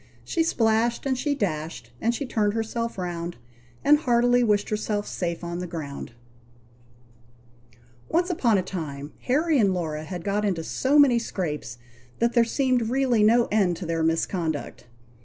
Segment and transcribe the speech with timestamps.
[0.23, 3.37] She splashed, and she dashed, and she turned herself round,
[3.85, 6.13] And heartily wished herself safe on the ground.
[8.09, 11.77] Once upon a time Harry and Laura had got into so many scrapes,
[12.17, 14.87] that there seemed really no end to their misconduct.